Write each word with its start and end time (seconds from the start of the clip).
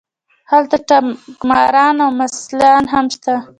هلته 0.51 0.77
ټګماران 0.87 1.95
او 2.03 2.09
ممثلان 2.13 2.83
هم 2.93 3.05
شته. 3.13 3.33